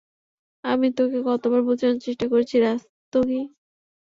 [0.63, 3.41] আমি তোকে কতোবার বুঝানোর চেষ্টা করেছি, রাস্তোগি।